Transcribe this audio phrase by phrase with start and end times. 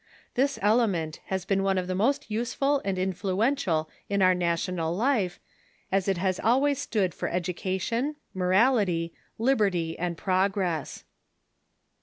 [0.33, 5.39] This element has been one of the most useful and influential in our national life,
[5.91, 11.03] as it has always stood for education, mo rality, liberty, and progress.